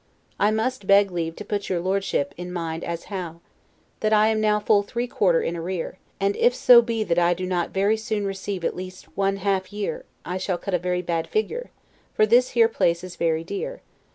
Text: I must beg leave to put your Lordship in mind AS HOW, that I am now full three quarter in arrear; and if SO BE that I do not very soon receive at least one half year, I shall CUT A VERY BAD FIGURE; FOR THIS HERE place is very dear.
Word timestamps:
I 0.39 0.49
must 0.49 0.87
beg 0.87 1.11
leave 1.11 1.35
to 1.35 1.45
put 1.45 1.69
your 1.69 1.79
Lordship 1.79 2.33
in 2.35 2.51
mind 2.51 2.83
AS 2.83 3.03
HOW, 3.03 3.39
that 3.99 4.11
I 4.11 4.29
am 4.29 4.41
now 4.41 4.59
full 4.59 4.81
three 4.81 5.05
quarter 5.05 5.43
in 5.43 5.55
arrear; 5.55 5.99
and 6.19 6.35
if 6.37 6.55
SO 6.55 6.81
BE 6.81 7.03
that 7.03 7.19
I 7.19 7.35
do 7.35 7.45
not 7.45 7.69
very 7.69 7.97
soon 7.97 8.25
receive 8.25 8.65
at 8.65 8.75
least 8.75 9.15
one 9.15 9.35
half 9.35 9.71
year, 9.71 10.03
I 10.25 10.37
shall 10.39 10.57
CUT 10.57 10.73
A 10.73 10.79
VERY 10.79 11.03
BAD 11.03 11.27
FIGURE; 11.27 11.69
FOR 12.15 12.25
THIS 12.25 12.49
HERE 12.57 12.67
place 12.67 13.03
is 13.03 13.15
very 13.15 13.43
dear. 13.43 13.83